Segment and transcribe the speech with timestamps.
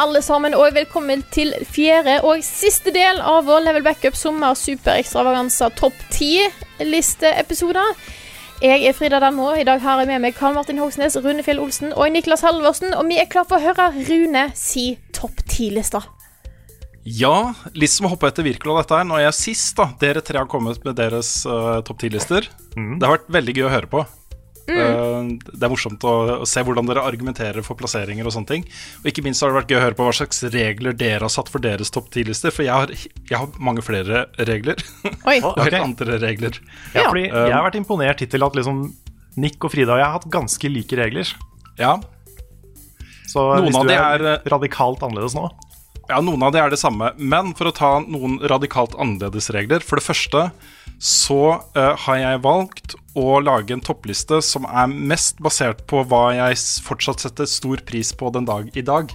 [0.00, 5.68] Alle sammen, og velkommen til fjerde og siste del av vår Level Backup sommer superekstravaganza
[5.76, 7.98] topp 10-listeepisoder.
[8.64, 9.50] Jeg er Frida Danmo.
[9.56, 12.94] I dag har jeg med meg Karl Martin Hogsnes, Rune Fjell Olsen og Niklas Halvorsen.
[12.96, 16.02] Og vi er klar for å høre Rune si topp 10-lista.
[17.04, 19.08] Ja, litt som å hoppe etter Wirkola dette her.
[19.08, 19.90] Nå er jeg sist, da.
[20.00, 22.48] Dere tre har kommet med deres uh, topp ti-lister.
[22.76, 24.04] Det har vært veldig gøy å høre på.
[24.70, 28.64] Uh, det er morsomt å, å se hvordan dere argumenterer for plasseringer og sånne ting.
[29.02, 31.32] Og ikke minst har det vært gøy å høre på hva slags regler dere har
[31.32, 32.54] satt for deres topp ti-lister.
[32.54, 34.80] For jeg har, jeg har mange flere regler.
[35.30, 35.38] Oi.
[35.42, 35.80] og helt ok.
[35.90, 36.60] andre regler.
[36.94, 37.08] Ja, Ja.
[37.10, 38.84] fordi jeg har vært imponert hittil at liksom
[39.40, 41.28] Nick og Frida og jeg har hatt ganske like regler.
[41.78, 41.96] Ja,
[43.30, 45.44] Så Noen hvis du er, er, eh, radikalt annerledes nå
[46.10, 47.12] Ja, noen av de er det samme.
[47.16, 50.50] Men for å ta noen radikalt annerledes regler For det første
[51.00, 51.38] så
[51.78, 56.58] uh, har jeg valgt å lage en toppliste som er mest basert på hva jeg
[56.84, 59.14] fortsatt setter stor pris på den dag i dag.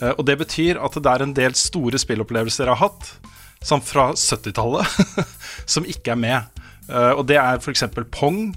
[0.00, 3.10] Uh, og det betyr at det er en del store spillopplevelser jeg har hatt,
[3.60, 4.88] som fra 70-tallet,
[5.74, 6.64] som ikke er med.
[6.88, 7.84] Uh, og det er f.eks.
[8.16, 8.54] Pong,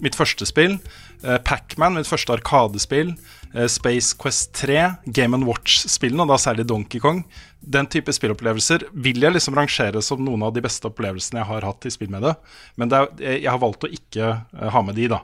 [0.00, 0.78] mitt første spill.
[1.22, 3.12] Pacman, mitt første arkadespill.
[3.54, 7.22] Eh, Space Quest 3, Game Watch-spillene, og da særlig Donkey Kong.
[7.60, 11.68] Den type spillopplevelser vil jeg liksom rangere som noen av de beste opplevelsene jeg har
[11.68, 12.36] hatt i spill med det.
[12.80, 15.22] Men det er, jeg har valgt å ikke eh, ha med de, da.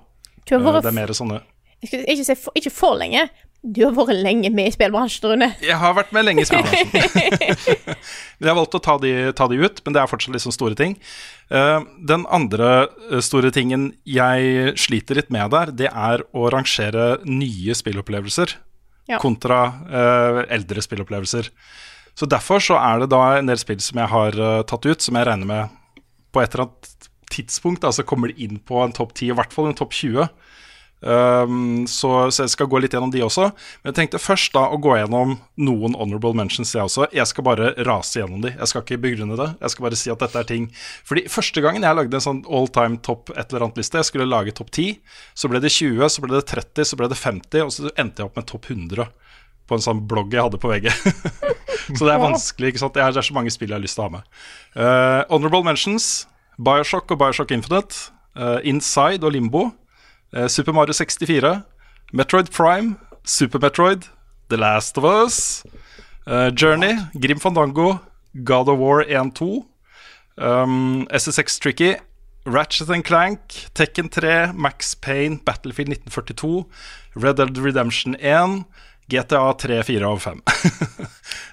[0.48, 1.42] Eh, det er mer sånne
[1.84, 3.28] ikke, ikke for, ikke for lenge.
[3.62, 5.48] Du har vært lenge med i spillbransjen, Rune.
[5.64, 6.92] Jeg har vært med lenge i spillbransjen.
[8.38, 10.78] Jeg har valgt å ta de, ta de ut, men det er fortsatt liksom store
[10.78, 10.94] ting.
[11.50, 12.70] Uh, den andre
[13.08, 18.54] eh, store tingen jeg sliter litt med der, det er å rangere nye spillopplevelser
[19.08, 19.18] Ja.
[19.18, 21.50] kontra uh, eldre spillopplevelser.
[22.18, 25.02] Så derfor så er det da en del spill som jeg har uh, tatt ut,
[25.02, 28.94] som jeg regner med på et eller annet tidspunkt altså kommer det inn på en
[28.94, 30.28] topp 10, i hvert fall en topp 20.
[31.00, 33.48] Um, så, så jeg skal gå litt gjennom de også.
[33.82, 37.08] Men jeg tenkte først da å gå gjennom noen honorable mentions, jeg også.
[37.14, 38.52] Jeg skal bare rase gjennom de.
[38.56, 39.48] Jeg skal ikke begrunne det.
[39.62, 40.66] Jeg skal bare si at dette er ting
[41.06, 44.10] Fordi første gangen jeg lagde en sånn all time topp et eller annet liste, jeg
[44.10, 44.98] skulle lage topp 10,
[45.38, 48.22] så ble det 20, så ble det 30, så ble det 50, og så endte
[48.22, 49.08] jeg opp med topp 100
[49.68, 50.88] på en sånn blogg jeg hadde på VG.
[51.96, 52.96] så det er vanskelig, ikke sant.
[52.96, 54.30] Det er så mange spill jeg har lyst til å ha med.
[54.72, 56.24] Uh, honorable mentions.
[56.56, 58.08] Bioshock og Bioshock Infinite.
[58.38, 59.68] uh, Inside og Limbo.
[60.32, 61.62] Eh, Super Mario 64,
[62.12, 64.04] Metroid Prime, Super Metroid,
[64.48, 65.64] The Last of Us,
[66.26, 68.00] eh, Journey, Grim Fandango,
[68.44, 69.64] God of War 1-2,
[70.36, 71.96] um, SSX Tricky,
[72.44, 73.40] Ratchet and Clank,
[73.74, 76.66] Tekken 3, Max Payne, Battlefield 1942,
[77.14, 78.64] Red Dead Redemption 1,
[79.08, 80.42] GTA 3, 4 og 5.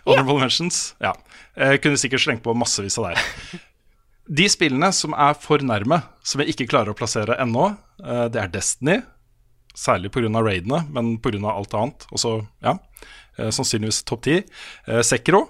[0.05, 0.95] Honorable mentions.
[1.01, 1.13] Ja.
[1.55, 3.23] Jeg kunne sikkert slengt på massevis av der.
[4.25, 8.41] De spillene som er for nærme, som jeg ikke klarer å plassere ennå, eh, det
[8.41, 9.03] er Destiny.
[9.75, 10.41] Særlig pga.
[10.41, 11.51] raidene, men pga.
[11.51, 12.07] alt annet.
[12.11, 12.79] Og så, ja,
[13.37, 14.43] eh, sannsynligvis topp ti.
[14.87, 15.49] Eh, Sekiro.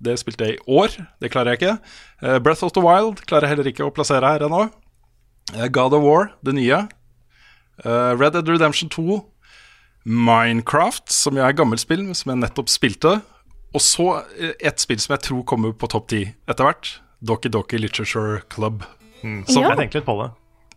[0.00, 0.88] Det spilte jeg i år.
[1.20, 2.40] Det klarer jeg ikke.
[2.42, 4.70] Breath of the Wild klarer jeg heller ikke å plassere her ennå.
[5.70, 6.88] God of War, det nye.
[7.84, 9.24] Red Dead Redemption 2.
[10.04, 13.22] Minecraft, som jeg er gammelt spill, som jeg nettopp spilte.
[13.72, 14.24] Og så
[14.60, 17.00] et spill som jeg tror kommer på topp ti etter hvert.
[17.24, 18.84] Doki Doki Literature Club.
[19.48, 19.70] Så Ja.
[19.70, 20.30] jeg tenkte litt på det.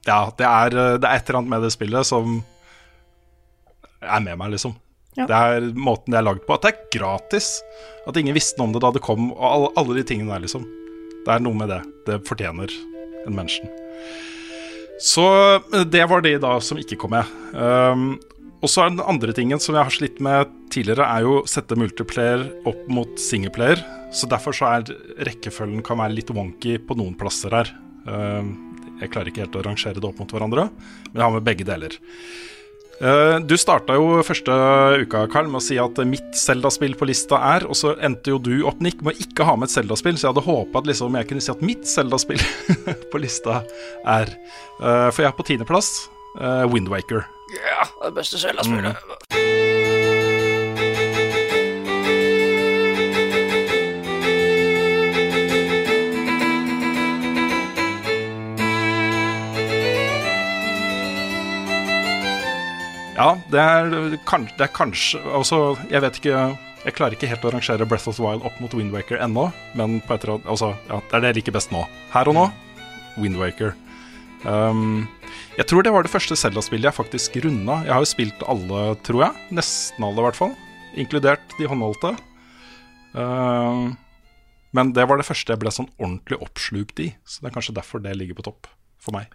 [0.08, 2.44] Ja, det er, eh, det er et eller annet med det spillet som
[4.02, 4.76] er med meg, liksom.
[5.17, 5.26] Ja.
[5.26, 6.53] Det er måten det er lagd på.
[6.53, 7.61] At det er gratis.
[8.08, 10.46] At ingen visste noe om det da det kom, og alle, alle de tingene der,
[10.46, 10.64] liksom.
[11.26, 11.82] Det er noe med det.
[12.05, 12.72] Det fortjener
[13.26, 13.67] en menneske.
[15.03, 15.26] Så
[15.73, 17.26] eh, det var de da som ikke kom med.
[17.53, 18.20] Um,
[18.64, 21.47] og så er den andre tingen som jeg har slitt med tidligere, er jo å
[21.49, 23.82] sette multiplayer opp mot singleplayer.
[24.12, 24.92] Så derfor så er
[25.28, 27.72] rekkefølgen kan være litt wonky på noen plasser her.
[28.08, 28.54] Um,
[29.02, 30.70] jeg klarer ikke helt å rangere det opp mot hverandre,
[31.12, 31.98] men jeg har med begge deler.
[32.98, 34.54] Eh, Du starta jo første
[35.04, 38.40] uka Karl, med å si at mitt Zelda-spill på lista er, og så endte jo
[38.42, 40.90] du opp, Nick, med å ikke ha med et Zelda-spill, så jeg hadde håpa at
[40.90, 42.42] liksom jeg kunne si at mitt Zelda-spill
[43.14, 43.62] på lista
[44.02, 45.92] er eh, For jeg er på tiendeplass
[46.38, 47.24] Windwaker.
[47.58, 49.57] Ja, det beste Zelda-spillet.
[63.17, 66.37] Ja, det er, det er kanskje Altså, jeg vet ikke
[66.85, 69.47] Jeg klarer ikke helt å rangere Breath of the Wild opp mot Windwaker ennå,
[69.78, 71.81] men på et eller annet Altså, ja, det er det jeg liker best nå.
[72.14, 72.47] Her og nå
[73.17, 73.73] Windwaker.
[74.46, 75.08] Um,
[75.58, 77.79] jeg tror det var det første Zelda-spillet jeg faktisk runda.
[77.87, 79.46] Jeg har jo spilt alle, tror jeg.
[79.58, 80.53] Nesten alle, i hvert fall.
[81.02, 82.11] Inkludert de håndholdte.
[83.17, 83.96] Um,
[84.78, 87.09] men det var det første jeg ble sånn ordentlig oppslukt i.
[87.25, 88.70] Så det er kanskje derfor det ligger på topp
[89.02, 89.34] for meg.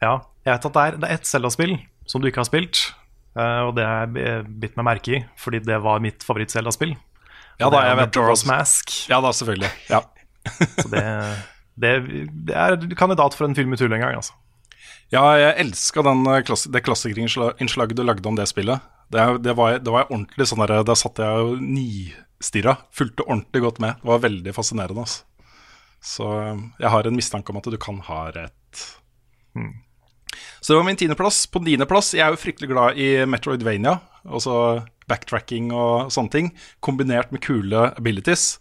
[0.00, 1.76] Ja, jeg vet at det er, det er ett Zelda-spill
[2.08, 2.86] som du ikke har spilt,
[3.38, 6.96] og det har jeg bitt meg merke i, fordi det var mitt favoritt-Selda-spill.
[7.60, 8.92] Ja da, jeg vet Majora's Mask.
[9.10, 9.70] Ja da, selvfølgelig.
[9.90, 10.00] Ja.
[10.80, 11.02] Så det,
[11.76, 11.90] det,
[12.48, 14.34] det er kandidat for en film i tull en gang, altså.
[15.10, 16.04] Ja, jeg elska
[16.46, 18.82] klass det klassikerinnslaget du lagde om det spillet.
[19.10, 22.76] Det, det, var, det var ordentlig sånn der, Da satt jeg og nistirra.
[22.94, 23.98] Fulgte ordentlig godt med.
[23.98, 25.02] Det var veldig fascinerende.
[25.02, 25.26] Altså.
[26.00, 26.28] Så
[26.78, 28.84] jeg har en mistanke om at du kan ha rett.
[30.60, 31.46] Så det var min tiendeplass.
[31.48, 33.98] På niendeplass Jeg er jo fryktelig glad i Metroidvania.
[34.28, 36.50] Altså backtracking og sånne ting.
[36.84, 38.58] Kombinert med kule abilities.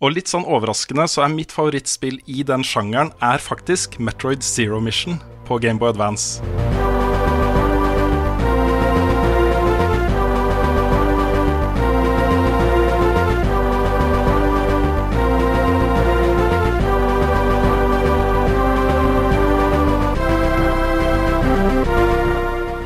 [0.00, 4.80] Og litt sånn overraskende så er mitt favorittspill i den sjangeren er faktisk Metroid Zero
[4.80, 6.40] Mission på Gameboy Advance.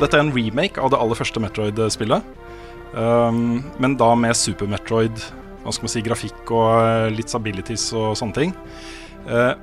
[0.05, 2.25] Dette er en remake av det aller første Metroid-spillet.
[2.93, 5.17] Um, men da med Super Metroid,
[5.63, 8.53] hva skal man si, grafikk og eh, litt abilities og sånne ting.
[9.25, 9.57] Uh,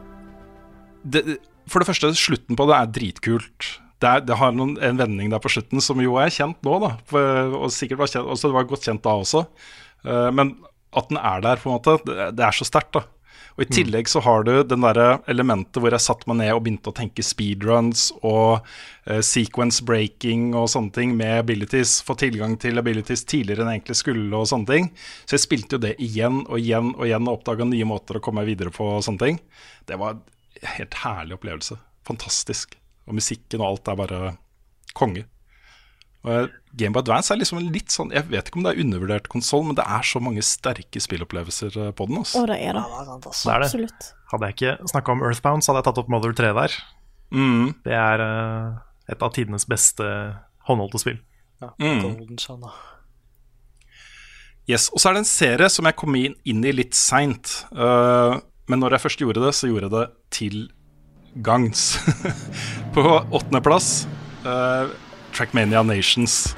[1.07, 1.39] det,
[1.71, 3.69] for det første, slutten på det er dritkult.
[4.03, 6.75] Det, er, det har noen, en vending der på slutten som jo er kjent nå,
[6.83, 6.97] da.
[7.07, 9.47] For, og sikkert var kjent, også, det var godt kjent da også.
[10.03, 10.57] Uh, men
[10.91, 13.07] at den er der, på en måte, det, det er så sterkt, da.
[13.57, 15.01] Og I tillegg så har du den der
[15.31, 20.53] elementet hvor jeg satte meg ned og begynte å tenke speedruns og uh, sequence breaking
[20.57, 21.99] og sånne ting med abilities.
[22.07, 24.91] Få tilgang til abilities tidligere enn jeg egentlig skulle og sånne ting.
[25.27, 28.25] Så jeg spilte jo det igjen og igjen og igjen og oppdaga nye måter å
[28.25, 29.43] komme meg videre på og sånne ting.
[29.89, 31.77] Det var en helt herlig opplevelse.
[32.09, 32.79] Fantastisk.
[33.09, 34.23] Og musikken og alt er bare
[34.97, 35.27] konge.
[36.23, 38.85] Og Game Boy Advance er liksom en litt sånn Jeg vet ikke om det er
[38.85, 42.21] undervurdert konsoll, men det er så mange sterke spillopplevelser eh, på den.
[42.21, 42.45] Å, Altså.
[42.47, 42.85] det er det.
[43.27, 43.69] Det er det.
[43.69, 44.09] Absolutt.
[44.33, 46.79] Hadde jeg ikke snakka om Earthbound, så hadde jeg tatt opp Mother 3 der.
[47.35, 47.67] Mm.
[47.85, 48.79] Det er uh,
[49.11, 50.07] et av tidenes beste
[50.69, 51.21] håndholdte spill.
[51.83, 52.01] Mm.
[52.03, 52.73] Golden Sun, da.
[54.71, 57.65] Yes, Og så er det en serie som jeg kom inn, inn i litt seint.
[57.75, 58.39] Uh,
[58.71, 60.07] men når jeg først gjorde det, så gjorde jeg det
[60.39, 60.59] til
[61.43, 61.97] gangs.
[62.95, 64.05] På åttendeplass
[64.47, 64.87] uh,
[65.33, 66.55] Trackmania Nations.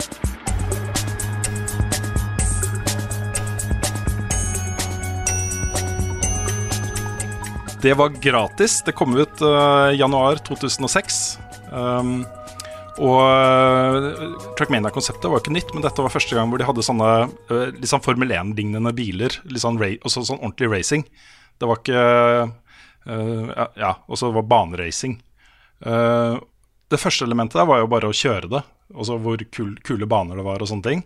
[7.85, 8.83] Det var gratis.
[8.83, 11.39] Det kom ut uh, januar 2006.
[11.73, 12.23] Um,
[13.03, 14.07] og uh,
[14.57, 17.11] Trackmania-konseptet var ikke nytt, men dette var første gang hvor de hadde sånne
[17.51, 19.37] uh, litt sånn Formel 1-lignende biler.
[19.51, 19.77] Litt sånn,
[20.07, 21.05] sånn ordentlig racing.
[21.61, 22.07] Det var ikke
[23.05, 25.19] uh, ja og så var baneracing.
[25.85, 26.41] Uh,
[26.93, 28.63] det første elementet der var jo bare å kjøre det.
[28.95, 31.05] Altså hvor kul, kule baner det var og sånne ting.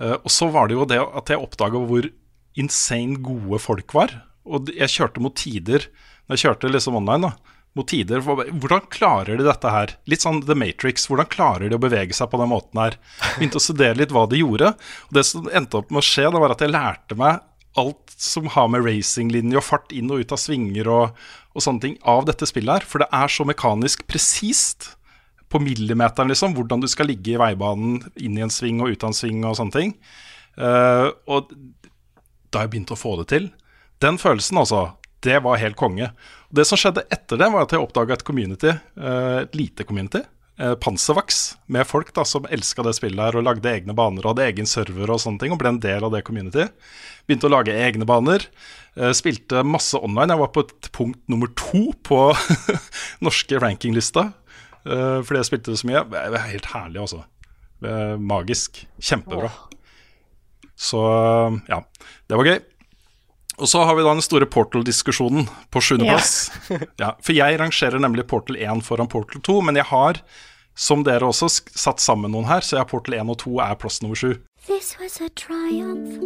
[0.00, 2.10] Uh, og så var det jo det at jeg oppdaga hvor
[2.58, 4.16] insane gode folk var.
[4.44, 5.86] Og jeg kjørte mot tider
[6.26, 8.22] Når jeg kjørte liksom online, da mot tider.
[8.22, 9.94] Hvordan klarer de dette her?
[10.10, 11.08] Litt sånn The Matrix.
[11.10, 12.96] Hvordan klarer de å bevege seg på den måten her?
[13.34, 14.72] Begynte å studere litt hva de gjorde.
[15.08, 17.42] Og det som endte opp med å skje, det var at jeg lærte meg
[17.80, 21.24] alt som har med racinglinje og fart inn og ut av svinger og,
[21.58, 22.86] og sånne ting av dette spillet her.
[22.86, 24.92] For det er så mekanisk presist
[25.54, 29.06] på millimeteren, liksom, hvordan du skal ligge i veibanen inn i en sving og ut
[29.06, 29.94] av en sving og sånne ting.
[30.58, 31.54] Uh, og
[32.54, 33.48] da jeg begynte å få det til
[34.02, 34.92] Den følelsen, altså,
[35.24, 36.10] det var helt konge.
[36.50, 39.86] Og det som skjedde etter det, var at jeg oppdaga et community, uh, et lite
[39.88, 40.20] community,
[40.60, 44.34] uh, Panservax, med folk da som elska det spillet her og lagde egne baner og
[44.34, 46.66] hadde egen server og sånne ting, og ble en del av det community.
[47.24, 48.44] Begynte å lage egne baner.
[48.98, 50.34] eh, Spilte masse online.
[50.34, 52.20] Jeg var på et punkt nummer to på
[53.24, 54.43] norske rankinglista eh,
[54.84, 56.04] fordi jeg spilte det så mye.
[56.12, 57.24] Det er helt herlig, altså.
[58.20, 58.84] Magisk.
[59.00, 59.50] Kjempebra.
[60.76, 61.00] Så
[61.70, 61.82] ja,
[62.28, 62.58] det var gøy.
[63.62, 66.50] Og så har vi da den store Portal-diskusjonen på sjuendeplass.
[66.98, 67.12] Ja.
[67.22, 70.18] for jeg rangerer nemlig Portal 1 foran Portal 2, men jeg har
[70.74, 73.76] som dere også satt sammen noen her, så jeg har Portal 1 og 2 er
[73.78, 74.34] plass nummer 7.
[74.66, 76.18] This was a triumph.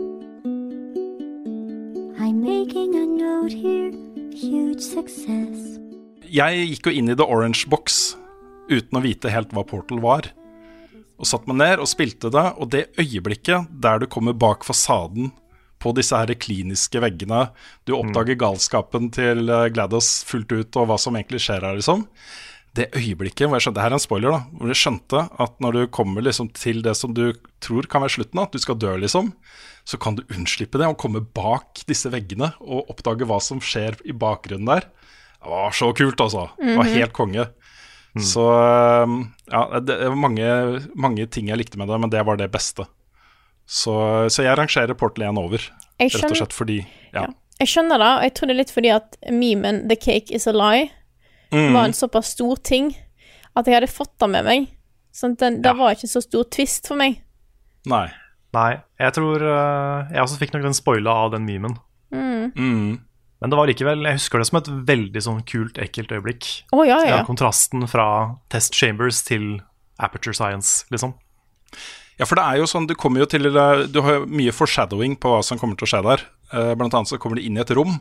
[2.16, 3.92] I'm making a note here.
[4.32, 5.76] Huge success.
[6.28, 8.16] Jeg gikk jo inn i The Orange Box
[8.70, 10.30] uten å vite helt hva Portal var.
[11.18, 15.32] Og satt meg ned og spilte det, og det øyeblikket der du kommer bak fasaden
[15.82, 17.48] på disse her kliniske veggene,
[17.86, 22.04] du oppdager galskapen til eh, GLaDOS fullt ut, og hva som egentlig skjer her, liksom.
[22.76, 24.58] Det øyeblikket hvor jeg skjønte, det her er en spoiler, da.
[24.58, 27.30] Hvor jeg skjønte at når du kommer liksom til det som du
[27.64, 29.32] tror kan være slutten, at du skal dø, liksom,
[29.88, 33.98] så kan du unnslippe det og komme bak disse veggene og oppdage hva som skjer
[34.04, 34.90] i bakgrunnen der.
[35.38, 36.48] Det var så kult, altså.
[36.58, 37.46] Det var helt konge.
[38.16, 38.40] Så
[39.04, 39.18] um,
[39.52, 40.46] ja, det var mange,
[40.96, 42.86] mange ting jeg likte med det, men det var det beste.
[43.68, 43.92] Så,
[44.32, 46.78] så jeg rangerer Portal 1 over, skjønner, rett og slett fordi
[47.12, 47.26] Ja.
[47.60, 50.46] jeg skjønner det, og jeg tror det er litt fordi at memen 'The cake is
[50.46, 50.88] a lie'
[51.52, 51.72] Mm.
[51.72, 52.90] var en såpass stor ting
[53.56, 54.66] at jeg hadde fått det med meg.
[55.16, 57.22] Sånn den, det var ikke så stor twist for meg.
[57.86, 58.10] Nei.
[58.52, 61.78] Nei, jeg tror eh, Jeg også fikk nok den spoila av den memen.
[62.12, 63.00] Mm.
[63.40, 66.48] Men det var likevel, jeg husker det som et veldig sånn kult, ekkelt øyeblikk.
[66.74, 67.24] Å ja, Ja, ja.
[67.28, 68.06] kontrasten fra
[68.50, 69.60] Test Chambers til
[70.02, 71.14] Aperture Science, liksom.
[72.18, 75.14] Ja, for det er jo sånn, du kommer jo til Du har jo mye foreshadowing
[75.22, 76.24] på hva som kommer til å skje der.
[76.52, 78.00] Eh, Blant annet så kommer du inn i et rom.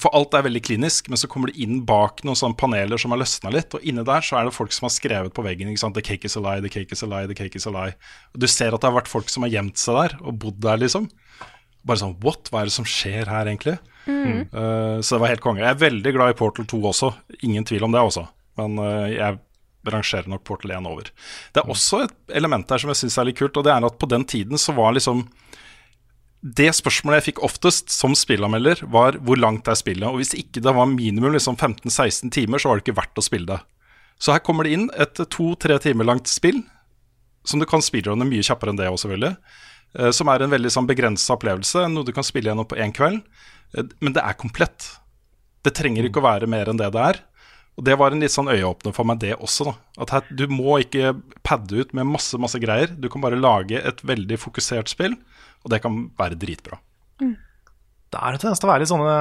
[0.00, 3.12] For alt er veldig klinisk, men så kommer du inn bak noen sånne paneler som
[3.12, 3.74] har løsna litt.
[3.76, 5.94] Og inne der så er det folk som har skrevet på veggen ikke sant?
[5.98, 7.92] 'The cake is a lie, the cake is a lie, the cake is a lie'.
[8.32, 10.62] Og du ser at det har vært folk som har gjemt seg der og bodd
[10.64, 11.10] der, liksom.
[11.86, 12.50] Bare sånn What?
[12.50, 13.78] Hva er det som skjer her, egentlig?
[14.08, 15.62] Eh, så det var helt konge.
[15.62, 17.12] Jeg er veldig glad i Portal 2 også.
[17.42, 18.26] Ingen tvil om det også.
[18.60, 19.38] Men uh, jeg
[19.88, 21.08] rangerer nok Portal 1 over.
[21.54, 23.86] Det er også et element der som jeg syns er litt kult, og det er
[23.86, 25.24] at på den tiden så var liksom
[26.42, 30.08] Det spørsmålet jeg fikk oftest som spillanmelder, var hvor langt er spillet?
[30.08, 33.22] Og hvis ikke det var minimum liksom 15-16 timer, så var det ikke verdt å
[33.22, 33.60] spille det.
[34.18, 36.58] Så her kommer det inn et to-tre timer langt spill,
[37.46, 39.36] som du kan speedrunne mye kjappere enn det også, selvfølgelig.
[39.98, 42.92] Eh, Som er en veldig sånn begrensa opplevelse, noe du kan spille gjennom på én
[42.94, 43.22] kveld.
[43.76, 44.98] Eh, Men det er komplett.
[45.62, 47.20] Det trenger ikke å være mer enn det det er.
[47.78, 49.64] Og det var en litt sånn øyeåpner for meg, det også.
[49.70, 52.88] da At her, Du må ikke padde ut med masse masse greier.
[53.00, 55.14] Du kan bare lage et veldig fokusert spill,
[55.64, 56.76] og det kan være dritbra.
[57.18, 59.16] Det er en tendens til å være litt sånne,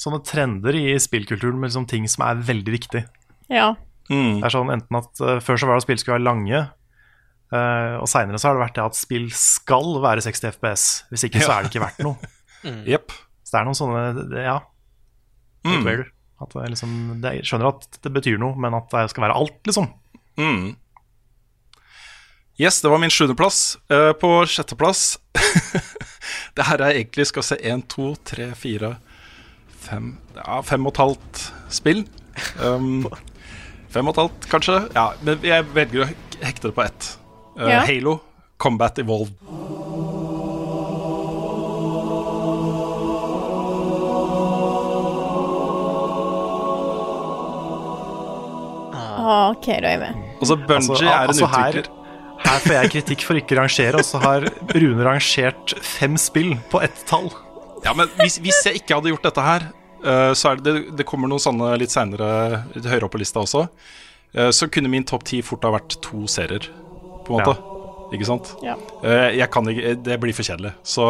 [0.00, 3.04] sånne trender i spillkulturen med liksom ting som er veldig viktig.
[3.52, 3.74] ja.
[4.10, 4.40] Mm.
[4.40, 6.60] Det er sånn enten at eh, Før så var det at spill skulle være lange,
[7.52, 10.84] eh, og seinere så har det vært det at spill skal være 60 FPS.
[11.10, 12.32] Hvis ikke så er det ikke verdt noe.
[12.92, 13.12] Jepp.
[13.44, 14.58] Så det er noen sånne det- Ja.
[15.66, 15.84] Mm.
[16.40, 19.26] At det er liksom, det, jeg skjønner at det betyr noe, men at det skal
[19.26, 19.90] være alt, liksom.
[20.40, 20.70] Mm.
[22.60, 23.76] Yes, det var min sjuendeplass.
[23.92, 25.18] Uh, på sjetteplass
[26.56, 28.94] Det her er egentlig skal se én, to, tre, fire,
[29.80, 31.42] fem Ja, fem og et halvt
[31.72, 32.02] spill.
[32.60, 33.04] Um,
[33.94, 34.76] fem og et halvt, kanskje.
[34.96, 36.10] Ja, men jeg velger å
[36.44, 37.10] hekte det på ett.
[37.58, 37.80] Uh, Ja.
[37.86, 38.18] Halo
[38.58, 39.34] Combat Evolved.
[48.92, 50.20] Ah, OK, da er jeg med.
[50.40, 51.90] Altså, Bungie Altså, er en altså utvikler.
[52.40, 56.54] Her får jeg kritikk for ikke å rangere, og så har Rune rangert fem spill
[56.72, 57.28] på ett tall.
[57.84, 59.68] Ja, men hvis, hvis jeg ikke hadde gjort dette her,
[60.00, 63.42] Uh, så er det, det, det kommer noen sånne litt seinere, høyere opp på lista
[63.42, 63.66] også,
[64.30, 66.68] Uh, så kunne min topp ti fort ha vært to serier,
[67.26, 67.70] på en måte.
[68.10, 68.54] Ikke sant?
[68.64, 68.74] Ja.
[69.06, 70.72] Eh, jeg kan ikke, Det blir for kjedelig.
[70.82, 71.06] Så,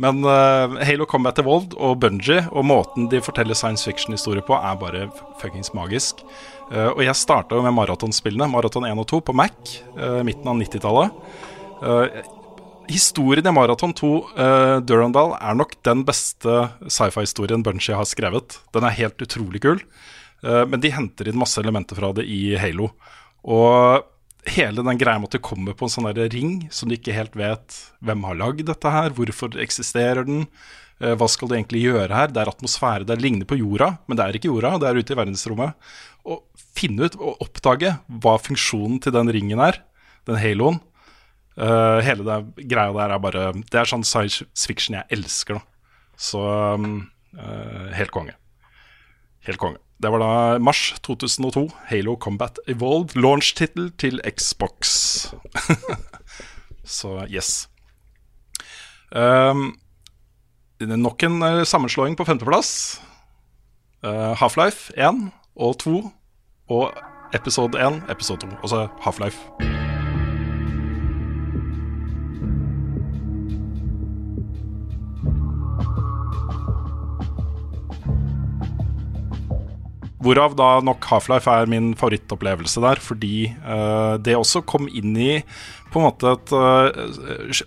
[0.00, 4.80] men eh, Halo Combat Evolved og Bungie og måten de forteller science fiction-historier på, er
[4.80, 5.06] bare
[5.40, 6.20] fuckings magisk.
[6.70, 9.56] Eh, og jeg starta jo med maratonspillene, Maraton 1 og 2, på Mac,
[10.26, 11.24] midten av 90-tallet.
[11.80, 12.20] Eh,
[12.90, 18.58] historien i Maraton 2, uh, Durandal, er nok den beste sci-fi-historien Bungie har skrevet.
[18.74, 19.78] Den er helt utrolig kul,
[20.42, 22.88] men de henter inn masse elementer fra det i Halo.
[23.44, 24.09] Og
[24.48, 27.36] hele den greia med at du kommer på en sånn ring som du ikke helt
[27.36, 30.46] vet hvem har lagd dette her, hvorfor eksisterer den,
[31.00, 32.28] eh, hva skal du egentlig gjøre her?
[32.32, 35.12] Det er atmosfære, det ligner på jorda, men det er ikke jorda, det er ute
[35.12, 35.90] i verdensrommet.
[36.24, 36.44] Og
[36.76, 39.82] finne ut og oppdage hva funksjonen til den ringen er,
[40.28, 40.80] den haloen.
[41.60, 45.66] Uh, hele det greia der er bare Det er sånn science fiction jeg elsker, da.
[46.20, 48.34] Så eh, helt konge.
[49.46, 49.80] Helt konge.
[50.00, 51.66] Det var da mars 2002.
[51.90, 53.16] Halo Combat Evolved.
[53.16, 55.32] Launch-tittel til Xbox.
[56.84, 57.68] Så yes.
[59.12, 59.78] Um,
[60.80, 63.00] nok en eh, sammenslåing på femteplass.
[64.04, 66.10] Uh, Half-Life 1 og 2
[66.70, 66.92] og
[67.34, 68.56] episode 1, episode 2.
[68.62, 70.09] Altså Half-Life.
[80.20, 85.32] Hvorav da nok Half-Life er min favorittopplevelse der, fordi uh, det også kom inn i
[85.90, 86.92] på en måte at uh,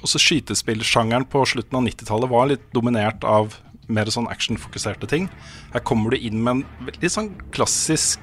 [0.06, 3.58] også skytespillsjangeren på slutten av 90-tallet var litt dominert av
[3.90, 5.26] mer sånn actionfokuserte ting.
[5.74, 8.22] Her kommer du inn med en veldig sånn klassisk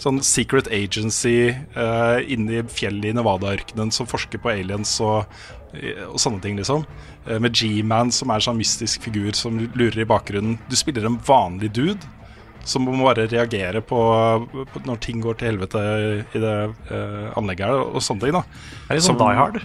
[0.00, 5.28] sånn secret agency uh, i fjellet i Nevada-ørkenen som forsker på aliens og,
[6.08, 6.86] og sånne ting, liksom.
[7.28, 10.56] Uh, med G-Man, som er en sånn mystisk figur som lurer i bakgrunnen.
[10.72, 12.16] Du spiller en vanlig dude
[12.68, 13.98] som må bare reagere på,
[14.72, 15.82] på når ting går til helvete
[16.36, 16.54] i det
[16.92, 18.36] eh, anlegget her, og sånne ting.
[18.36, 18.42] da
[18.88, 19.60] er det sånn Die Hard.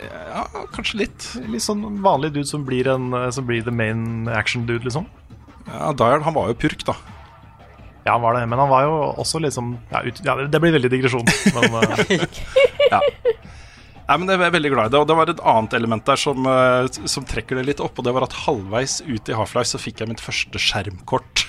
[0.00, 1.30] Ja, kanskje litt.
[1.50, 5.08] Litt sånn vanlig dude som blir, en, eh, som blir the main action dude, liksom.
[5.66, 6.96] Ja, Die Hard, han var jo purk, da.
[8.06, 10.72] Ja, han var det, men han var jo også liksom Ja, ut, ja det blir
[10.72, 12.24] veldig digresjon, men eh,
[12.90, 13.02] Ja.
[14.10, 14.98] Nei, men Jeg er veldig glad i det.
[14.98, 18.00] Og det var et annet element der som, eh, som trekker det litt opp.
[18.00, 21.44] Og det var at halvveis ut i Half-Life så fikk jeg mitt første skjermkort.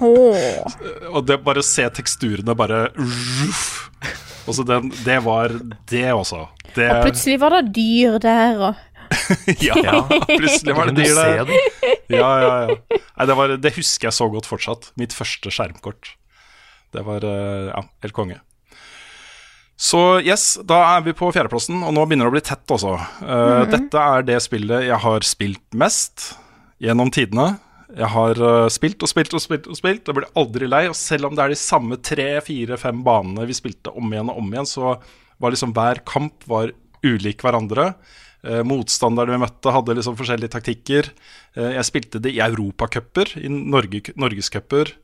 [0.00, 0.76] Åh.
[1.14, 3.66] og det bare å se teksturene bare ruff.
[4.48, 5.52] Og den, det var
[5.90, 6.46] det også.
[6.74, 8.86] Det, Og plutselig var det dyr der, og
[9.66, 11.50] ja, plutselig var det dyr der.
[12.10, 12.76] Ja, ja, ja.
[12.94, 14.92] Nei, det, var, det husker jeg så godt fortsatt.
[15.00, 16.14] Mitt første skjermkort.
[16.94, 18.38] Det var eh, ja, helt konge.
[19.80, 22.98] Så yes, da er vi på fjerdeplassen, og nå begynner det å bli tett, altså.
[23.00, 23.70] -hmm.
[23.72, 26.34] Dette er det spillet jeg har spilt mest
[26.78, 27.54] gjennom tidene.
[27.96, 30.84] Jeg har eh, spilt og spilt og spilt og spilt, jeg blir aldri lei.
[30.90, 34.30] Og selv om det er de samme tre, fire, fem banene vi spilte om igjen
[34.32, 34.96] og om igjen, så
[35.40, 36.74] var liksom hver kamp var
[37.06, 37.94] ulik hverandre.
[38.46, 41.10] Eh, motstanderne vi møtte, hadde liksom forskjellige taktikker.
[41.56, 44.94] Eh, jeg spilte det i europacuper, i Norge, norgescuper.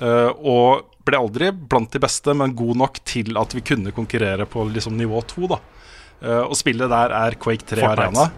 [0.00, 4.46] Eh, og ble aldri blant de beste, men god nok til at vi kunne konkurrere
[4.48, 5.46] på liksom nivå to.
[5.54, 5.60] da.
[6.22, 8.02] Eh, og spillet der er Quake 3 Fortnite.
[8.06, 8.30] Arena.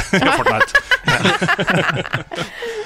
[0.24, 0.72] ja, Fortnite.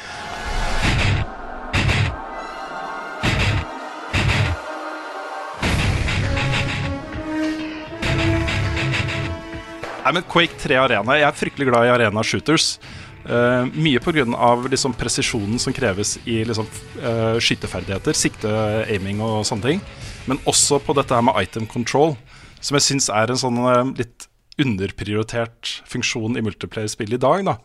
[10.04, 12.76] Nei, men Quake 3 Arena Jeg er fryktelig glad i arena shooters.
[13.24, 14.26] Uh, mye pga.
[14.68, 16.68] Liksom presisjonen som kreves i liksom,
[17.00, 18.52] uh, skyteferdigheter, sikte,
[18.84, 19.80] aiming og sånne ting.
[20.28, 22.18] Men også på dette her med item control,
[22.60, 24.28] som jeg syns er en sånn uh, litt
[24.60, 27.48] underprioritert funksjon i multiplayer-spill i dag.
[27.48, 27.56] da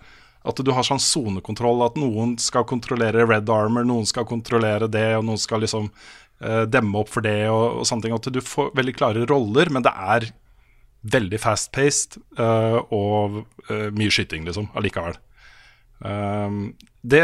[0.48, 5.10] At du har sånn sonekontroll, at noen skal kontrollere red armor, noen skal kontrollere det,
[5.20, 8.16] og noen skal liksom uh, demme opp for det, og, og sånne ting.
[8.16, 10.32] At du får veldig klare roller, men det er
[11.02, 15.16] veldig fast-paced uh, og uh, mye skyting, liksom, allikevel.
[16.04, 17.24] Um, det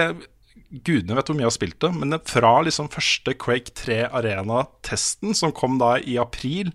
[0.84, 5.36] Gudene vet hvor mye jeg har spilt det, men fra liksom første Quake 3 Arena-testen,
[5.38, 6.74] som kom da i april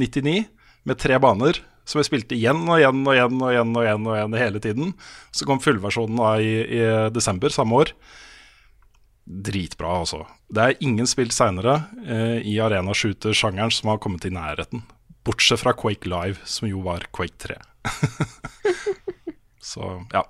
[0.00, 0.46] 99,
[0.88, 4.06] med tre baner, som jeg spilte igjen og igjen og igjen og igjen og igjen,
[4.08, 4.92] og igjen hele tiden.
[5.34, 6.82] Så kom fullversjonen da i, i
[7.14, 7.92] desember samme år.
[9.22, 10.24] Dritbra, altså.
[10.52, 14.82] Det er ingen spill seinere eh, i arena-shooter-sjangeren som har kommet i nærheten.
[15.24, 17.58] Bortsett fra Quake Live, som jo var Quake 3.
[19.72, 20.24] Så ja.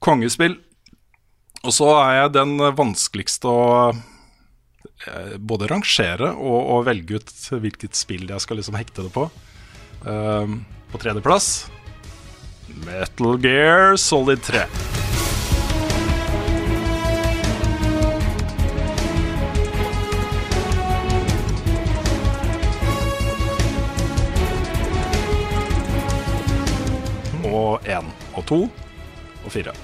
[0.00, 0.56] Kongespill.
[1.60, 7.98] Og så er jeg den vanskeligste å eh, både rangere og, og velge ut hvilket
[7.98, 9.26] spill jeg skal liksom hekte det på.
[10.00, 11.68] Um, på tredjeplass
[12.86, 14.64] Metal Gear Solid 3.
[27.70, 28.60] Og én og to
[29.40, 29.72] og fire.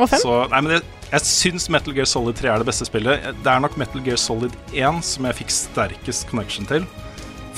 [0.00, 0.20] Og fem?
[0.22, 3.26] Så, nei, men jeg, jeg syns Metal Gear Solid 3 er det beste spillet.
[3.44, 6.86] Det er nok Metal Gear Solid 1 som jeg fikk sterkest connection til.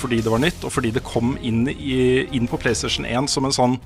[0.01, 3.47] Fordi det var nytt, og fordi det kom inn, i, inn på PlayStation 1 som
[3.47, 3.77] en sånn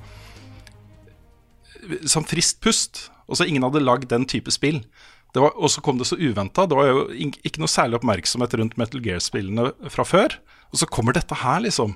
[2.09, 3.05] Som friskt pust.
[3.27, 4.81] Og så ingen hadde lagd den type spill.
[5.37, 6.65] Og så kom det så uventa.
[6.65, 10.39] Det var jo ikke noe særlig oppmerksomhet rundt Metal Gear-spillene fra før.
[10.73, 11.93] Og så kommer dette her, liksom.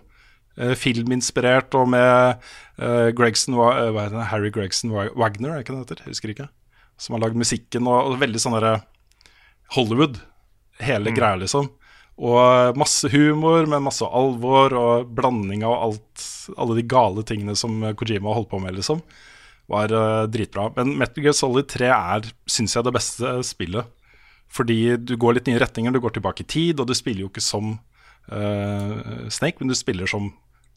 [0.59, 2.41] Eh, filminspirert og med
[2.75, 4.29] eh, Gregson, eh, hva heter det?
[4.33, 6.01] Harry Gregson Wagner, er ikke det heter?
[6.03, 6.47] Jeg husker ikke.
[6.99, 8.81] Som har lagd musikken og, veldig sånn derre
[9.77, 10.19] Hollywood.
[10.81, 11.69] Hele greia, liksom.
[12.21, 16.25] Og masse humor, men masse alvor og blanding av alt,
[16.59, 18.99] alle de gale tingene som Kojima holdt på med, liksom.
[19.71, 19.93] Var
[20.29, 20.67] dritbra.
[20.75, 23.87] Men Metal Gear Solid 3 er, syns jeg, det beste spillet.
[24.51, 27.31] Fordi du går litt nye retninger, du går tilbake i tid, og du spiller jo
[27.31, 27.77] ikke som
[28.29, 30.31] Snake, men du spiller som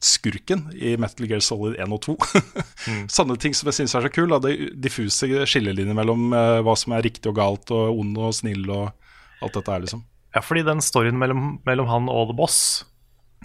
[0.05, 2.15] skurken i Metal Gear Solid 1 og 2.
[3.17, 4.33] Sånne ting som jeg syns er så kul.
[4.45, 4.55] Det
[4.85, 8.91] diffuse skillelinjer mellom eh, hva som er riktig og galt, og ond og snill og
[9.45, 10.03] alt dette her, liksom.
[10.35, 12.59] Ja, fordi den storyen mellom, mellom han og The Boss,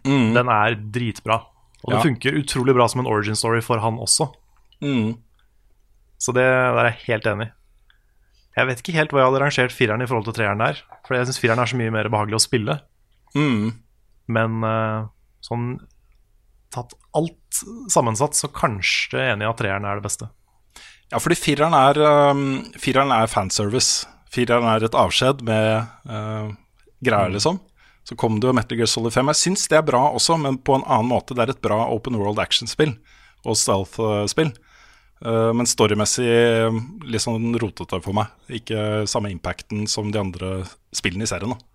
[0.03, 1.41] den er dritbra.
[1.83, 2.03] Og det Ja.
[2.03, 4.29] funker utrolig bra som en origin story for han også.
[4.83, 5.13] Mm.
[6.19, 7.51] Så det der er jeg helt enig i.
[8.57, 10.81] Jeg vet ikke helt hva jeg hadde rangert fireren i forhold til treeren der.
[11.07, 12.75] For jeg syns fireren er så mye mer behagelig å spille.
[13.37, 13.69] Mm.
[14.29, 15.07] Men eh,
[15.45, 15.71] sånn
[16.73, 20.29] tatt alt sammensatt, så kanskje enig i at treeren er det beste.
[21.09, 21.97] Ja, fordi fireren er,
[22.29, 22.43] um,
[22.77, 24.05] fireren er fanservice.
[24.29, 26.51] Fireren er et avskjed med uh,
[27.01, 27.57] greier, liksom.
[28.05, 29.31] Så kom det jo Metal Gear Solid 5.
[29.33, 31.33] Jeg syns det er bra også, men på en annen måte.
[31.33, 32.93] Det er et bra open world action-spill
[33.45, 34.53] og stealth-spill.
[35.25, 36.29] Uh, men storymessig
[37.09, 38.29] litt sånn rotete for meg.
[38.61, 40.53] Ikke samme impacten som de andre
[40.95, 41.57] spillene i serien.
[41.57, 41.65] da.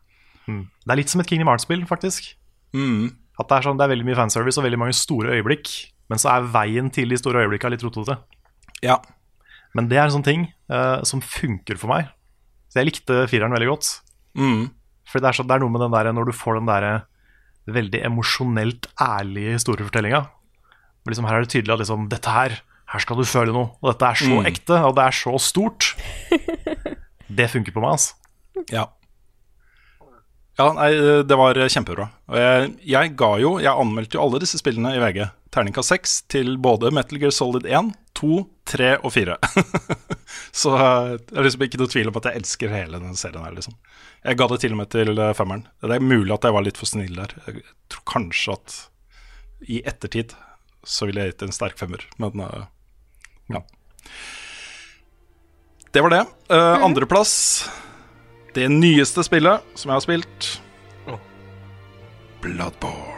[0.47, 2.37] Det er litt som et Kingdom Hearts-spill, faktisk.
[2.75, 3.13] Mm.
[3.41, 5.71] At det er, sånn, det er veldig mye fanservice og veldig mange store øyeblikk.
[6.13, 8.19] Men så er veien til de store øyeblikkene litt rotete.
[8.85, 8.99] Ja.
[9.75, 12.11] Men det er en sånn ting uh, som funker for meg.
[12.71, 13.89] Så jeg likte fireren veldig godt.
[14.39, 14.69] Mm.
[15.11, 16.87] For det er, så, det er noe med den der når du får den der
[17.75, 20.21] veldig emosjonelt ærlige historiefortellinga.
[21.09, 22.59] Liksom her er det tydelig at liksom, dette her,
[22.93, 23.73] her skal du føle noe.
[23.83, 24.47] Og dette er så Mm.
[24.51, 25.91] ekte, og det er så stort.
[27.41, 28.15] det funker på meg, altså.
[28.73, 28.87] Ja.
[30.59, 30.91] Ja, nei,
[31.27, 32.09] det var kjempebra.
[32.31, 35.25] Og jeg, jeg ga jo Jeg anmeldte jo alle disse spillene i VG.
[35.55, 38.39] Terningkast 6 til både Metal Gear Solid 1, 2,
[38.71, 39.37] 3 og 4.
[40.63, 43.45] Så eh, det er liksom ikke noe tvil om at jeg elsker hele denne serien
[43.45, 43.77] her, liksom.
[44.25, 45.67] Jeg ga det til og med til eh, femmeren.
[45.83, 47.37] Det er mulig at jeg var litt for snill der.
[47.47, 47.63] Jeg
[47.93, 48.77] tror kanskje at
[49.71, 50.35] i ettertid
[50.85, 52.67] så ville jeg gitt en sterk femmer, men eh,
[53.55, 53.63] ja.
[55.95, 56.25] Det var det.
[56.51, 57.35] Uh, Andreplass
[58.55, 60.51] det nyeste spillet som jeg har spilt.
[62.45, 63.15] Bloodborne.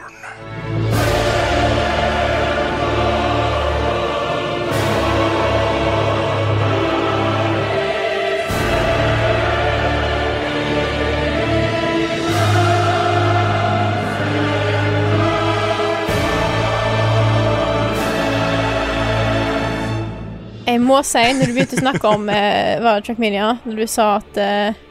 [20.67, 24.39] Jeg må si, når du begynte å snakke om eh, Trackmania, når du sa at
[24.39, 24.86] eh,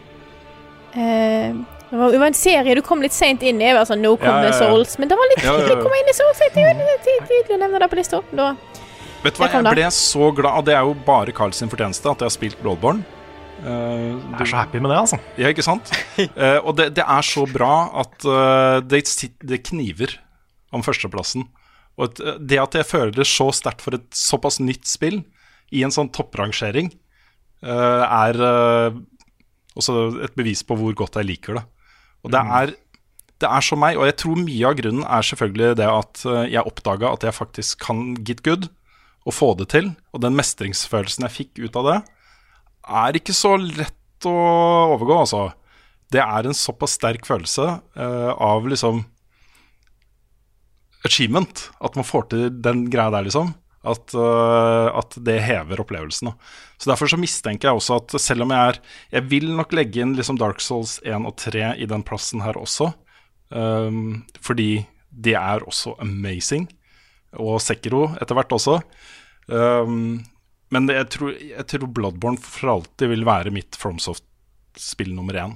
[0.95, 1.55] eh,
[1.89, 3.67] det, var, det var en serie du kom litt seint inn i.
[3.69, 4.57] Jeg var sånn, Nå kom Ja, ja, ja.
[4.57, 4.97] Souls.
[5.01, 5.81] Men det var litt Ja, ja, tidlig ja.
[5.81, 6.41] å komme inn i Souls.
[6.45, 8.21] Jeg Tidlig å nevne det på lista.
[8.31, 8.53] Da.
[9.25, 12.11] Vet du hva, jeg ble så glad Og det er jo bare Carl sin fortjeneste
[12.11, 13.05] at jeg har spilt Bloodborne.
[13.65, 15.17] Du Jeg er så happy med det, altså.
[15.39, 15.89] Ja, ikke sant?
[16.19, 19.01] Uh, og det, det er så bra at uh, det,
[19.41, 20.19] det kniver
[20.75, 21.47] om førsteplassen.
[21.95, 25.21] Og et, det at jeg føler det så sterkt for et såpass nytt spill
[25.73, 26.91] i en sånn topprangering,
[27.65, 28.37] eh, er
[29.75, 31.65] også et bevis på hvor godt jeg liker det.
[32.25, 32.73] Og det er,
[33.43, 36.47] det er så meg, og jeg tror mye av grunnen er selvfølgelig det at eh,
[36.55, 38.69] jeg oppdaga at jeg faktisk kan get good
[39.25, 39.91] og få det til.
[40.13, 41.99] Og den mestringsfølelsen jeg fikk ut av det,
[42.85, 44.35] er ikke så lett å
[44.95, 45.43] overgå, altså.
[46.13, 47.65] Det er en såpass sterk følelse
[47.97, 49.01] uh, av liksom
[51.05, 51.65] achievement.
[51.81, 53.55] At man får til den greia der, liksom.
[53.85, 56.31] At, eh, at det hever opplevelsen.
[56.77, 58.79] Så Derfor så mistenker jeg også at selv om jeg er
[59.13, 62.57] Jeg vil nok legge inn liksom Dark Souls 1 og 3 i den plassen her
[62.57, 62.93] også.
[63.51, 66.67] um, fordi de er også amazing.
[67.39, 68.79] Og Sekiro etter hvert også.
[69.47, 70.25] Um,
[70.73, 75.55] men jeg tror, jeg tror Bloodborne for alltid vil være mitt FromSoft-spill nummer én.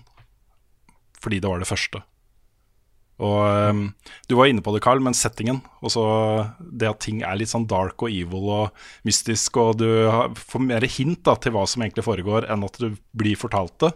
[1.20, 2.04] Fordi det var det første.
[3.20, 3.82] Og um,
[4.30, 5.62] Du var inne på det, Carl, men settingen.
[5.84, 6.04] Også
[6.72, 8.72] det at ting er litt sånn dark og evil og
[9.06, 12.78] mystisk, og du har- får mer hint da, til hva som egentlig foregår, enn at
[12.80, 13.92] du blir fortalt det.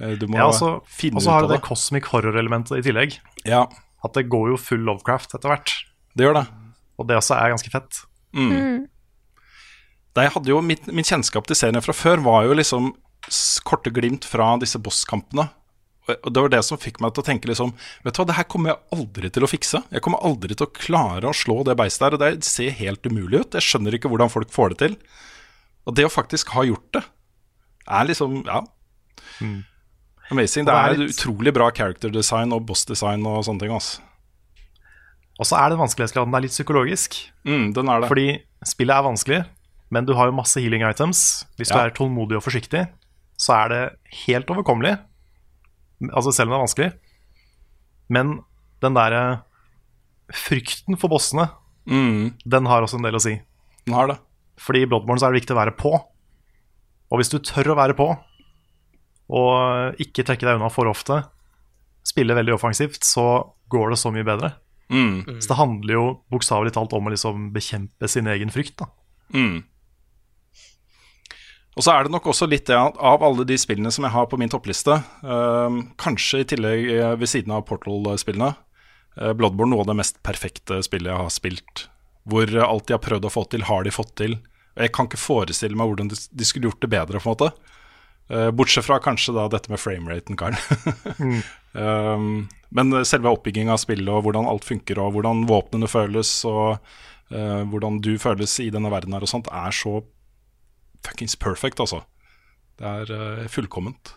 [0.00, 1.60] Eh, Du må Ja, også, finne og så har du det.
[1.60, 3.18] det cosmic horror-elementet i tillegg.
[3.46, 3.66] Ja,
[4.04, 5.72] At det går jo full Lovecraft etter hvert.
[6.16, 6.46] det gjør det.
[6.98, 8.02] Og det også er ganske fett.
[10.16, 12.92] Da jeg hadde jo mitt, Min kjennskap til serien fra før var jo liksom
[13.66, 15.48] korte glimt fra disse bosskampene.
[16.06, 17.72] Og det var det som fikk meg til å tenke liksom
[18.06, 19.80] Vet du hva, det her kommer jeg aldri til å fikse.
[19.90, 22.14] Jeg kommer aldri til å klare å slå det beistet der.
[22.14, 23.56] Og det ser helt umulig ut.
[23.58, 24.98] Jeg skjønner ikke hvordan folk får det til.
[25.86, 27.02] Og det å faktisk ha gjort det,
[27.86, 28.62] er liksom Ja.
[30.30, 30.66] Amazing.
[30.66, 33.74] Det Og det er er utrolig bra character design og boss design og sånne ting.
[33.74, 34.00] Altså.
[35.38, 37.18] Og så er det vanskelighetsgraden er litt psykologisk.
[37.44, 38.08] Mm, den er det.
[38.08, 38.28] Fordi
[38.64, 39.40] spillet er vanskelig,
[39.90, 41.44] men du har jo masse healing items.
[41.58, 42.86] Hvis du er tålmodig og forsiktig,
[43.38, 43.82] så er det
[44.26, 44.96] helt overkommelig.
[46.12, 46.88] Altså selv om det er vanskelig.
[48.12, 48.34] Men
[48.84, 49.22] den derre
[50.34, 51.48] frykten for bossene,
[51.86, 53.36] Mm, den har også en del å si.
[53.86, 54.16] den har det.
[54.58, 55.92] Fordi i Bloodborne så er det viktig å være på.
[57.12, 58.08] Og hvis du tør å være på,
[59.30, 61.20] og ikke trekke deg unna for ofte,
[62.06, 64.52] spille veldig offensivt, så går det så mye bedre.
[64.90, 68.76] Mm, Så det handler jo bokstavelig talt om å liksom bekjempe sin egen frykt.
[68.78, 68.86] da.
[69.32, 69.62] mm.
[71.76, 74.14] Og så er det nok også litt det at av alle de spillene som jeg
[74.14, 78.54] har på min toppliste, eh, kanskje i tillegg eh, ved siden av Portal-spillene,
[79.20, 81.86] eh, Bloodborne noe av det mest perfekte spillet jeg har spilt.
[82.26, 84.38] Hvor alt de har prøvd å få til, har de fått til.
[84.76, 87.52] Jeg kan ikke forestille meg hvordan de, skulle gjort det bedre, på en måte.
[88.58, 90.56] Bortsett fra kanskje da dette med frameraten, Karl.
[91.78, 96.82] um, men selve oppbyggingen av spillet og hvordan alt funker, og hvordan våpnene føles, og
[97.30, 100.00] uh, hvordan du føles i denne verden her og sånt, er så
[101.06, 102.02] fuckings perfect, altså.
[102.76, 104.12] Det er uh, fullkomment.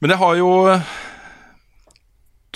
[0.00, 0.92] Men jeg har jo eh,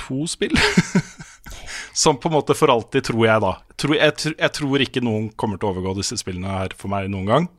[0.01, 0.57] to spill.
[1.95, 3.53] Som på en måte for alltid, tror jeg, da.
[3.79, 7.11] Tror, jeg, jeg tror ikke noen kommer til å overgå disse spillene her for meg
[7.13, 7.51] noen gang.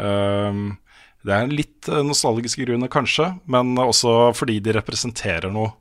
[0.00, 0.64] Um,
[1.22, 5.76] det er litt eh, nostalgiske grunner, kanskje, men også fordi de representerer noe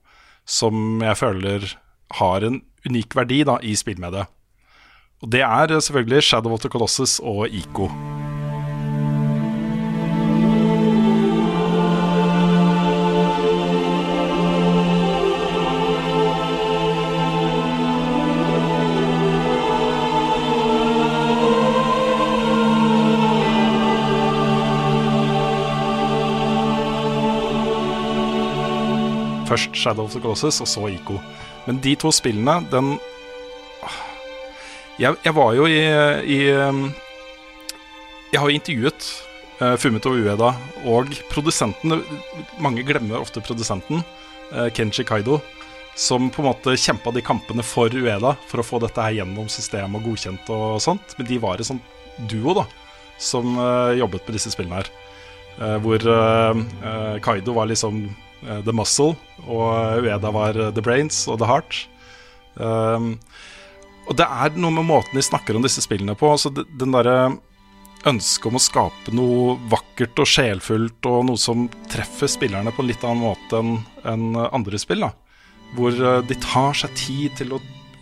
[0.45, 1.65] som jeg føler
[2.19, 4.29] har en unik verdi da, i spillmediet.
[5.21, 7.91] Og det er eh, selvfølgelig Shadow of the Colossus og Ico.
[29.47, 31.19] Først Shadow of the Colossus, og så Ico.
[31.67, 32.99] Men de to spillene, den
[35.01, 35.79] Jeg, jeg var jo i,
[36.29, 36.83] i um,
[38.29, 39.07] Jeg har jo intervjuet
[39.61, 40.51] uh, Fumito Ueda
[40.85, 42.03] og produsenten
[42.61, 44.03] Mange glemmer ofte produsenten,
[44.51, 45.39] uh, Kenji Kaido,
[45.97, 49.49] som på en måte kjempa de kampene for Ueda for å få dette her gjennom
[49.49, 51.15] systemet og godkjent og sånt.
[51.17, 51.81] Men de var en sånn
[52.29, 52.67] duo da
[53.21, 54.91] som uh, jobbet med disse spillene her.
[55.57, 56.05] Uh, hvor
[57.25, 58.05] Kaido var liksom
[58.41, 61.83] the muscle, og Ueda var the brains og the heart.
[62.55, 63.15] Um,
[64.09, 66.31] og det er noe med måten de snakker om disse spillene på.
[66.33, 67.33] Altså den derre
[68.09, 72.89] ønsket om å skape noe vakkert og sjelfullt, og noe som treffer spillerne på en
[72.89, 73.61] litt annen måte
[74.09, 75.05] enn andre spill.
[75.05, 75.11] da
[75.77, 77.61] Hvor uh, de tar seg tid til å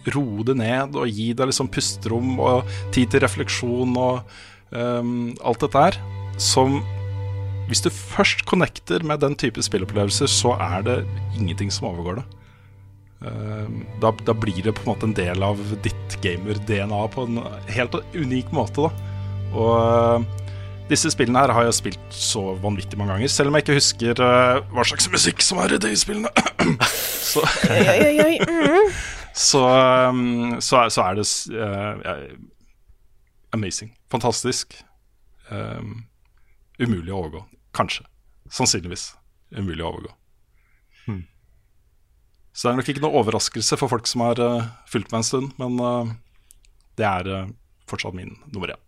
[0.09, 4.23] roe det ned og gi deg liksom pusterom og tid til refleksjon og
[4.71, 5.99] um, alt dette her.
[6.39, 6.79] Som
[7.69, 10.99] hvis du først connecter med den type spillopplevelser, så er det
[11.37, 12.38] ingenting som overgår det.
[13.19, 17.41] Um, da, da blir det på en måte en del av ditt gamer-DNA på en
[17.67, 18.87] helt unik måte.
[18.87, 20.45] da Og uh,
[20.89, 24.21] disse spillene her har jeg spilt så vanvittig mange ganger, selv om jeg ikke husker
[24.23, 26.31] uh, hva slags musikk som er i de spillene.
[27.31, 27.45] så.
[28.09, 28.89] Mm.
[29.37, 29.59] så,
[30.09, 32.23] um, så, er, så er det uh,
[33.55, 33.93] amazing.
[34.11, 34.73] Fantastisk.
[35.51, 36.07] Um,
[36.81, 37.43] umulig å overgå.
[37.77, 38.07] Kanskje.
[38.51, 39.11] Sannsynligvis
[39.55, 40.15] umulig å overgå.
[42.59, 45.27] Så det er nok ikke noe overraskelse for folk som har uh, fulgt meg en
[45.29, 46.11] stund, men uh,
[46.99, 47.51] det er uh,
[47.87, 48.81] fortsatt min nummer én.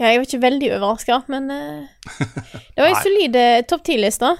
[0.00, 1.88] Ja, jeg var ikke veldig overraska, men eh,
[2.72, 4.30] det var en solid eh, topp ti-liste.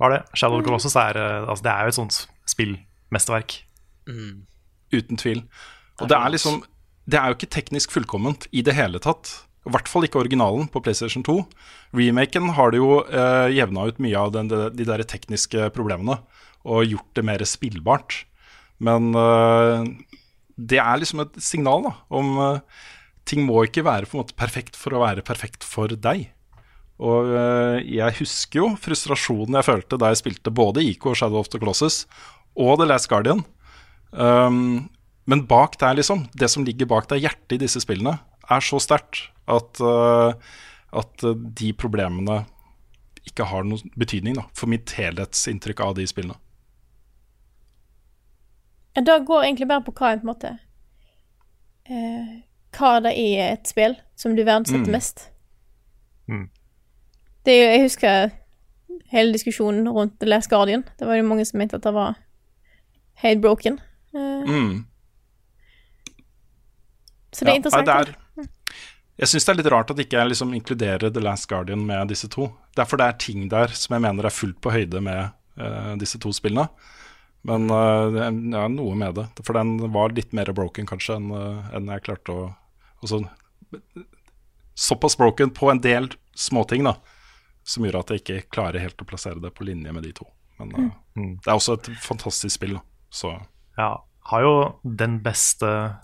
[0.00, 0.24] Var det?
[0.34, 2.16] Shadow of the Colossus er, eh, altså, det er jo et sånt
[2.50, 3.60] spillmesterverk.
[4.90, 5.44] Uten tvil.
[6.02, 6.64] Og det er liksom
[7.06, 9.30] Det er jo ikke teknisk fullkomment i det hele tatt.
[9.68, 11.36] I hvert fall ikke originalen på PlayStation 2.
[11.96, 16.16] Remaken har det jo eh, jevna ut mye av den, de, de der tekniske problemene
[16.64, 18.22] og gjort det mer spillbart.
[18.80, 19.84] Men eh,
[20.56, 22.84] det er liksom et signal da, om eh,
[23.28, 26.28] ting må ikke være på en måte perfekt for å være perfekt for deg.
[27.00, 31.40] Og eh, jeg husker jo frustrasjonen jeg følte da jeg spilte både IK og Shadow
[31.40, 32.04] of the Colossus
[32.56, 33.44] og The Last Guardian.
[34.10, 34.90] Um,
[35.30, 38.16] men bak der, liksom, det som ligger bak der, hjertet i disse spillene,
[38.50, 40.32] er så sterkt at, uh,
[41.00, 41.24] at
[41.60, 42.44] de problemene
[43.28, 46.38] ikke har noen betydning da, for mitt helhetsinntrykk av de spillene.
[48.96, 50.50] Ja, Det går egentlig bare på hva en på en måte
[51.90, 52.40] eh,
[52.74, 54.92] Hva det er i et spill som du verdsetter Mm.
[54.94, 55.28] mest.
[56.28, 56.48] Mm.
[57.44, 58.30] Det er Jeg husker
[59.10, 60.84] hele diskusjonen rundt The Last Guardian.
[60.98, 62.14] Det var jo mange som mente at det var
[63.22, 63.80] helt broken.
[64.14, 64.84] Eh, Mm.
[67.32, 67.86] så det er Ja, interessant.
[67.86, 68.14] nei, det er,
[69.20, 72.08] jeg syns det er litt rart at ikke jeg liksom inkluderer The Last Guardian med
[72.12, 72.48] disse to.
[72.78, 76.18] Derfor det er ting der som jeg mener er fullt på høyde med uh, disse
[76.22, 76.70] to spillene.
[77.48, 79.26] Men uh, det er ja, noe med det.
[79.44, 82.48] For den var litt mer broken kanskje enn uh, en jeg klarte å
[83.04, 83.22] altså,
[84.80, 86.96] Såpass broken på en del småting da
[87.68, 90.26] som gjør at jeg ikke klarer helt å plassere det på linje med de to.
[90.58, 91.34] Men uh, Mm.
[91.42, 92.80] det er også et fantastisk spill, da.
[93.10, 93.32] Så
[93.76, 94.54] Ja, har jo
[94.84, 95.98] den beste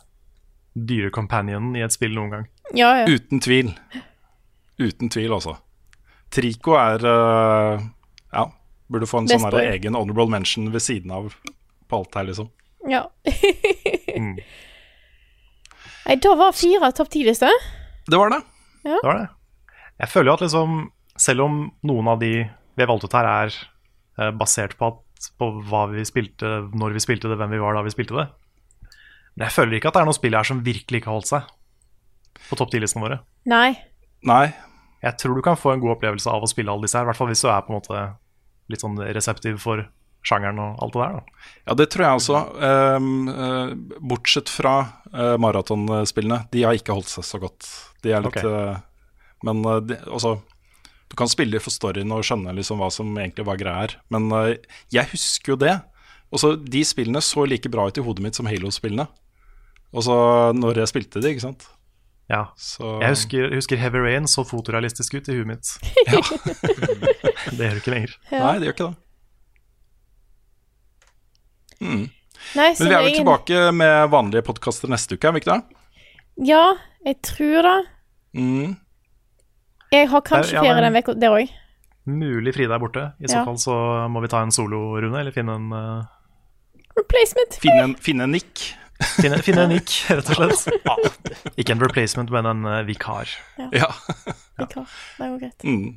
[0.77, 2.47] dyrecompagionen i et spill noen gang.
[2.75, 3.07] Ja, ja.
[3.07, 3.73] Uten tvil.
[4.79, 5.57] Uten tvil, altså.
[6.35, 7.85] Trico er uh,
[8.35, 8.49] Ja,
[8.91, 11.31] burde få en Best sånn her egen honorable mention ved siden av
[11.87, 12.51] på alt her, liksom.
[12.91, 13.07] ja.
[14.17, 14.39] Mm.
[16.07, 17.53] Nei, da var fire topp ti-lister.
[18.07, 18.39] Det var det.
[18.87, 19.27] Det var det.
[20.01, 20.77] Jeg føler jo at liksom,
[21.21, 23.55] selv om noen av de vi har valgt ut her, er
[24.21, 27.77] eh, basert på, at, på hva vi spilte, når vi spilte det, hvem vi var
[27.77, 28.27] da vi spilte det
[29.37, 31.33] Men jeg føler ikke at det er noen spill her som virkelig ikke har holdt
[31.33, 31.53] seg
[32.51, 33.21] på topp 10-listene våre.
[33.51, 33.75] Nei.
[34.27, 34.47] Nei.
[35.05, 37.11] Jeg tror du kan få en god opplevelse av å spille alle disse her, i
[37.11, 38.07] hvert fall hvis du er på en måte
[38.73, 39.85] litt sånn reseptiv for
[40.27, 41.15] sjangeren og alt det der.
[41.15, 41.45] da.
[41.69, 42.41] Ja, det tror jeg også.
[42.99, 44.75] Um, bortsett fra
[45.15, 46.43] uh, maratonspillene.
[46.53, 47.69] De har ikke holdt seg så godt.
[48.03, 48.75] De er litt okay.
[48.75, 50.39] uh, Men uh, de, altså
[51.11, 53.99] Du kan spille for storyen og skjønne liksom hva som egentlig var greia her.
[54.11, 54.27] Men
[54.91, 55.77] jeg husker jo det.
[56.35, 59.07] Også, de spillene så like bra ut i hodet mitt som Halo-spillene.
[59.95, 60.17] Og så
[60.59, 61.69] når jeg spilte de, ikke sant.
[62.29, 62.41] Ja.
[62.59, 65.67] Så Jeg husker, husker Heavy Rain så fotorealistisk ut i huet mitt.
[66.11, 66.21] Ja.
[67.57, 68.15] Det gjør det ikke lenger.
[68.33, 68.97] Nei, det gjør ikke det.
[71.81, 72.07] Mm.
[72.57, 75.53] Nei, Men vi er vel ingen- tilbake med vanlige podkaster neste uke, er vi ikke
[75.55, 75.63] det?
[76.49, 76.65] Ja,
[77.07, 77.77] jeg tror det.
[78.37, 78.77] Mm.
[79.93, 81.49] Jeg har kanskje Ja, ferie den uka der òg.
[82.07, 83.05] Mulig Frida er borte.
[83.21, 83.45] I så Ja.
[83.45, 86.05] fall så må vi ta en solorunde, eller finne en, uh,
[86.97, 87.59] Replacement.
[87.61, 88.75] Finne en, finne en nikk.
[89.17, 91.31] Finne, finne en nikk, rett og slett.
[91.57, 93.31] Ikke en replacement, men en uh, vikar.
[93.75, 93.91] Ja.
[94.61, 94.87] Vikar.
[95.19, 95.65] Det går greit.
[95.69, 95.97] Mm.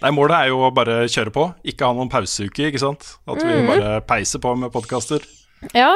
[0.00, 3.12] Nei, målet er jo å bare kjøre på, ikke ha noen pauseuke, ikke sant?
[3.30, 3.68] At vi mm.
[3.68, 5.22] bare peiser på med podkaster.
[5.76, 5.92] Ja.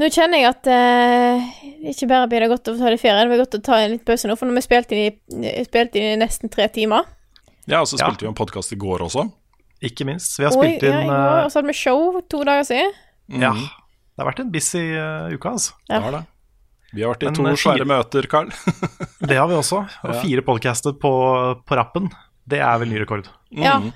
[0.00, 1.48] Nå kjenner jeg at eh,
[1.92, 3.92] ikke bare blir det godt å ta litt ferie, det blir godt å ta en
[3.92, 5.10] litt pause nå, for nå har vi spilt inn i,
[5.50, 7.04] inn i nesten tre timer.
[7.66, 8.06] Ja, og så Ja.
[8.06, 9.26] spilte vi en podkast i går også.
[9.84, 10.38] Ikke minst.
[10.38, 12.40] Vi har Og, spilt ja, inn i går, uh, og så hadde vi show to
[12.48, 12.96] dager siden.
[13.40, 13.52] Ja.
[14.20, 15.72] Det har vært en busy uh, uke, altså.
[15.88, 15.94] Ja.
[15.94, 16.18] Det har det.
[16.92, 18.50] Vi har vært i Men, to eh, svære møter, Carl.
[19.30, 19.78] Det har vi også.
[20.04, 20.16] Og Ja.
[20.20, 21.12] fire podcaster på,
[21.64, 22.10] på rappen.
[22.44, 23.30] Det er vel ny rekord.
[23.48, 23.78] Ja.
[23.80, 23.94] Mm.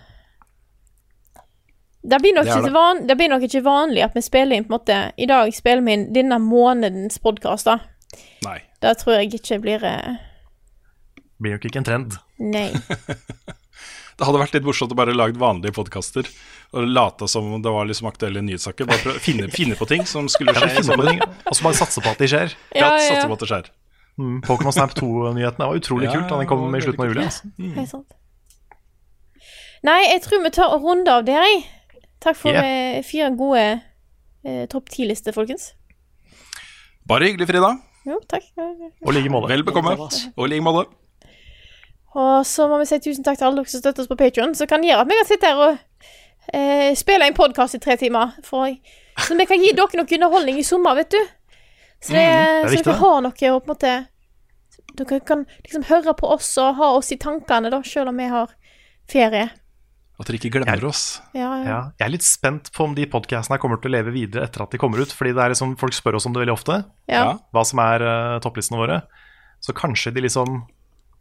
[2.09, 2.73] Det blir, nok Det er ikke det.
[2.73, 5.53] van, det blir nok ikke vanlig at vi spiller inn på en måte I dag
[5.57, 7.77] spiller vi inn denne månedens podkast, da.
[8.49, 8.63] Nei.
[8.81, 10.17] Det tror jeg ikke blir uh...
[11.37, 12.17] Blir nok ikke en trend.
[12.41, 12.71] Nei.
[14.19, 16.29] Det hadde vært litt morsomt å bare lage vanlige podkaster
[16.75, 18.87] og late som det var liksom aktuelle nyhetssaker.
[18.87, 20.69] Bare prøve å finne, finne på ting som skulle skje.
[20.81, 22.55] i ting, og så bare satse på at de skjer.
[22.75, 23.31] Ja, Ja, ja, satser ja.
[23.31, 23.71] på at det skjer.
[24.19, 27.25] Mm, Pokémon Snap 2-nyhetene var utrolig Ja, kult da den kom i slutten av juli.
[27.27, 27.89] Altså.
[27.91, 28.15] Sant.
[29.85, 31.65] Nei, jeg tror vi tar og runder av det, jeg.
[32.25, 33.03] Takk for Yeah.
[33.05, 33.65] fire gode
[34.45, 35.73] eh, topp ti-lister, folkens.
[37.07, 37.75] Bare hyggelig, Frida.
[38.07, 38.45] Jo, takk.
[39.05, 39.49] Og like måte.
[39.51, 39.97] Vel bekomme.
[39.99, 40.89] Og i like måte.
[42.15, 44.55] Og så må vi si tusen takk til alle dere som støtter oss på Patreon
[44.55, 45.79] som kan gjøre at vi kan sitte her og
[46.55, 48.37] eh, spille en podkast i tre timer.
[48.47, 48.71] For,
[49.27, 51.21] så vi kan gi dere noe underholdning i sommer, vet du.
[51.99, 53.95] Så, det, er så dere har noe å på en måte
[54.95, 58.29] Dere kan liksom høre på oss og ha oss i tankene, da, selv om vi
[58.31, 58.53] har
[59.11, 59.49] ferie.
[60.15, 61.17] At dere ikke glemmer oss.
[61.35, 61.65] Ja, ja.
[61.67, 64.63] Ja, jeg er litt spent på om de podcastene kommer til å leve videre etter
[64.63, 65.11] at de kommer ut.
[65.11, 66.77] Fordi det er liksom, folk spør oss om det veldig ofte,
[67.11, 69.01] hva som er uh, topplistene våre.
[69.65, 70.61] Så kanskje de liksom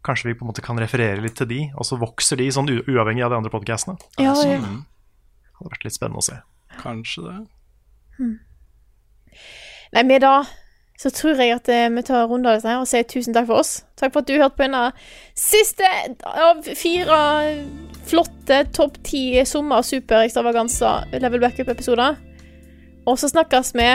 [0.04, 2.68] Kanskje vi på en måte kan referere litt til de, og så vokser de sånn
[2.68, 3.96] uavhengig av de andre podcastene.
[4.20, 4.58] ja, ja.
[4.60, 4.82] Mm.
[4.84, 6.36] Det hadde vært litt spennende å se.
[6.82, 7.38] Kanskje det.
[9.94, 10.42] Nei, med da
[11.00, 13.48] så tror jeg at eh, vi tar runden av dette her og sier tusen takk
[13.48, 13.72] for oss.
[13.98, 14.82] Takk for at du hørte på denne
[15.38, 15.88] siste
[16.30, 17.18] av fire
[18.06, 22.20] flotte topp ti sommer superekstravaganser level backup-episoder.
[23.10, 23.88] Og så snakkes vi,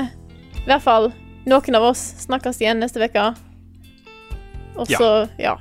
[0.59, 1.09] i hvert fall
[1.49, 3.29] noen av oss, snakkes igjen neste uke.
[4.75, 4.97] Og Ja.
[4.99, 5.55] så, ja.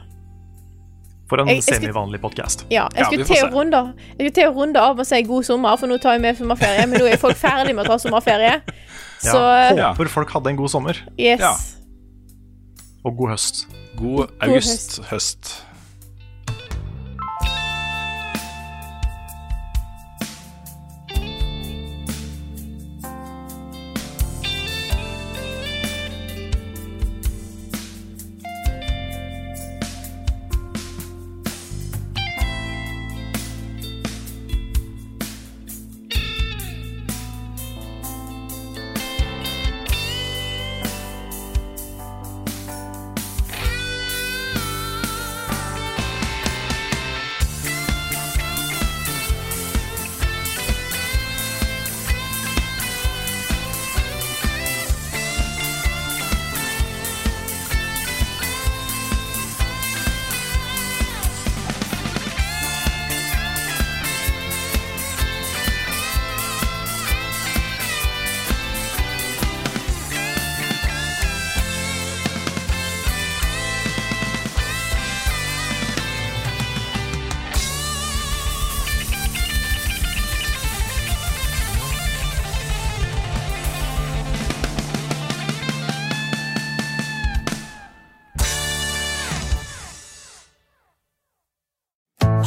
[1.28, 2.64] For en semivanlig podkast.
[2.72, 5.22] Ja, jeg skulle til å runde Jeg skulle til å runde av med å si
[5.28, 6.86] god sommer, for nå tar jeg med sommerferie.
[6.88, 8.54] Men nå er folk ferdig med å ta sommerferie.
[9.28, 9.88] Så Ja, Ja.
[9.92, 11.40] håper folk hadde en god sommer, yes.
[11.42, 11.52] Ja.
[13.04, 13.66] og god høst.
[13.98, 15.50] God august, høst.